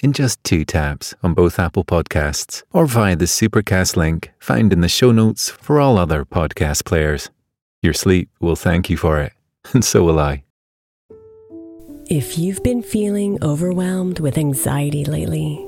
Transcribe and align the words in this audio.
in 0.00 0.12
just 0.12 0.42
two 0.44 0.64
taps 0.64 1.14
on 1.22 1.34
both 1.34 1.58
Apple 1.58 1.84
Podcasts 1.84 2.62
or 2.72 2.86
via 2.86 3.16
the 3.16 3.24
Supercast 3.24 3.96
link 3.96 4.32
found 4.38 4.72
in 4.72 4.80
the 4.80 4.88
show 4.88 5.12
notes 5.12 5.50
for 5.50 5.80
all 5.80 5.98
other 5.98 6.24
podcast 6.24 6.84
players. 6.84 7.30
Your 7.82 7.94
sleep 7.94 8.28
will 8.40 8.56
thank 8.56 8.90
you 8.90 8.96
for 8.96 9.20
it, 9.20 9.32
and 9.72 9.84
so 9.84 10.04
will 10.04 10.18
I. 10.18 10.44
If 12.10 12.38
you've 12.38 12.62
been 12.62 12.82
feeling 12.82 13.38
overwhelmed 13.42 14.18
with 14.18 14.38
anxiety 14.38 15.04
lately, 15.04 15.67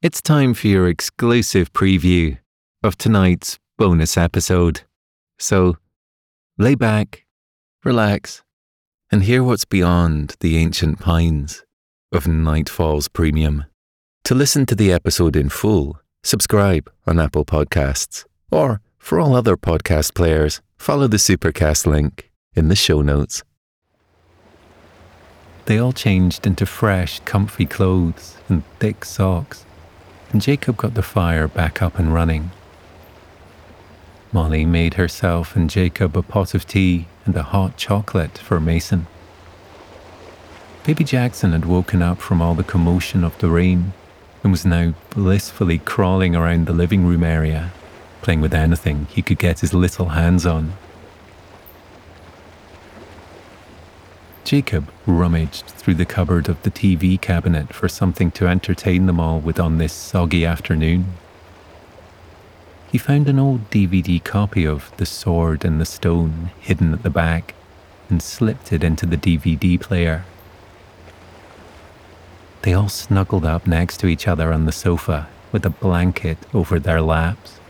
It's 0.00 0.22
time 0.22 0.54
for 0.54 0.68
your 0.68 0.86
exclusive 0.86 1.72
preview 1.72 2.38
of 2.84 2.96
tonight's 2.96 3.58
bonus 3.76 4.16
episode. 4.16 4.82
So, 5.40 5.76
lay 6.56 6.76
back, 6.76 7.26
relax, 7.82 8.44
and 9.10 9.24
hear 9.24 9.42
what's 9.42 9.64
beyond 9.64 10.36
the 10.38 10.56
ancient 10.56 11.00
pines 11.00 11.64
of 12.12 12.26
Nightfalls 12.26 13.12
Premium. 13.12 13.64
To 14.22 14.36
listen 14.36 14.66
to 14.66 14.76
the 14.76 14.92
episode 14.92 15.34
in 15.34 15.48
full, 15.48 15.98
subscribe 16.22 16.88
on 17.04 17.18
Apple 17.18 17.44
Podcasts, 17.44 18.24
or 18.52 18.80
for 18.98 19.18
all 19.18 19.34
other 19.34 19.56
podcast 19.56 20.14
players, 20.14 20.62
follow 20.76 21.08
the 21.08 21.16
Supercast 21.16 21.86
link 21.86 22.30
in 22.54 22.68
the 22.68 22.76
show 22.76 23.02
notes. 23.02 23.42
They 25.64 25.76
all 25.76 25.92
changed 25.92 26.46
into 26.46 26.66
fresh, 26.66 27.18
comfy 27.24 27.66
clothes 27.66 28.36
and 28.48 28.62
thick 28.78 29.04
socks 29.04 29.64
and 30.30 30.42
Jacob 30.42 30.76
got 30.76 30.94
the 30.94 31.02
fire 31.02 31.48
back 31.48 31.80
up 31.82 31.98
and 31.98 32.12
running. 32.12 32.50
Molly 34.30 34.64
made 34.64 34.94
herself 34.94 35.56
and 35.56 35.70
Jacob 35.70 36.16
a 36.16 36.22
pot 36.22 36.54
of 36.54 36.66
tea 36.66 37.06
and 37.24 37.34
a 37.36 37.42
hot 37.42 37.76
chocolate 37.76 38.36
for 38.38 38.60
Mason. 38.60 39.06
Baby 40.84 41.04
Jackson 41.04 41.52
had 41.52 41.64
woken 41.64 42.02
up 42.02 42.18
from 42.18 42.42
all 42.42 42.54
the 42.54 42.64
commotion 42.64 43.24
of 43.24 43.36
the 43.38 43.48
rain 43.48 43.92
and 44.42 44.52
was 44.52 44.64
now 44.64 44.94
blissfully 45.10 45.78
crawling 45.78 46.36
around 46.36 46.66
the 46.66 46.72
living 46.72 47.06
room 47.06 47.24
area, 47.24 47.72
playing 48.22 48.40
with 48.40 48.54
anything 48.54 49.06
he 49.10 49.22
could 49.22 49.38
get 49.38 49.60
his 49.60 49.74
little 49.74 50.10
hands 50.10 50.46
on. 50.46 50.74
Jacob 54.48 54.90
rummaged 55.04 55.66
through 55.66 55.96
the 55.96 56.06
cupboard 56.06 56.48
of 56.48 56.62
the 56.62 56.70
TV 56.70 57.20
cabinet 57.20 57.70
for 57.74 57.86
something 57.86 58.30
to 58.30 58.46
entertain 58.46 59.04
them 59.04 59.20
all 59.20 59.40
with 59.40 59.60
on 59.60 59.76
this 59.76 59.92
soggy 59.92 60.46
afternoon. 60.46 61.04
He 62.90 62.96
found 62.96 63.28
an 63.28 63.38
old 63.38 63.68
DVD 63.68 64.24
copy 64.24 64.66
of 64.66 64.90
The 64.96 65.04
Sword 65.04 65.66
in 65.66 65.76
the 65.76 65.84
Stone 65.84 66.50
hidden 66.60 66.94
at 66.94 67.02
the 67.02 67.10
back 67.10 67.54
and 68.08 68.22
slipped 68.22 68.72
it 68.72 68.82
into 68.82 69.04
the 69.04 69.18
DVD 69.18 69.78
player. 69.78 70.24
They 72.62 72.72
all 72.72 72.88
snuggled 72.88 73.44
up 73.44 73.66
next 73.66 73.98
to 73.98 74.06
each 74.06 74.26
other 74.26 74.50
on 74.50 74.64
the 74.64 74.72
sofa 74.72 75.28
with 75.52 75.66
a 75.66 75.76
blanket 75.84 76.38
over 76.54 76.80
their 76.80 77.02
laps 77.02 77.60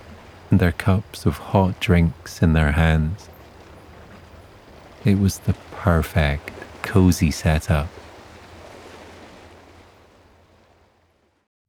and 0.49 0.61
their 0.61 0.71
cups 0.71 1.27
of 1.27 1.39
hot 1.39 1.81
drinks 1.81 2.41
in 2.41 2.53
their 2.53 2.71
hands. 2.71 3.29
It 5.05 5.19
was 5.19 5.41
the 5.41 5.55
perfect 5.73 6.58
cozy 6.89 7.31
setup. 7.31 7.87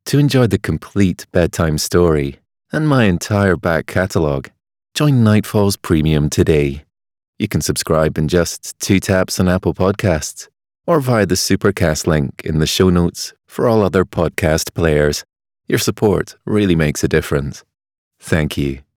To 0.06 0.18
enjoy 0.18 0.48
the 0.48 0.58
complete 0.58 1.28
bedtime 1.34 1.78
story 1.78 2.40
and 2.72 2.88
my 2.88 3.04
entire 3.04 3.58
back 3.58 3.86
catalogue, 3.86 4.50
join 4.94 5.24
Nightfalls 5.24 5.80
Premium 5.80 6.30
today. 6.30 6.86
You 7.38 7.48
can 7.50 7.62
subscribe 7.62 8.18
in 8.18 8.28
just 8.30 8.80
two 8.80 9.00
taps 9.00 9.40
on 9.40 9.50
Apple 9.50 9.74
Podcasts 9.74 10.48
or 10.88 11.02
via 11.02 11.26
the 11.26 11.36
Supercast 11.36 12.08
link 12.08 12.42
in 12.46 12.60
the 12.60 12.66
show 12.66 12.90
notes 12.90 13.34
for 13.46 13.68
all 13.68 13.84
other 13.84 14.06
podcast 14.06 14.74
players. 14.74 15.26
Your 15.68 15.80
support 15.80 16.38
really 16.46 16.76
makes 16.76 17.04
a 17.04 17.08
difference. 17.08 17.64
Thank 18.20 18.58
you. 18.58 18.80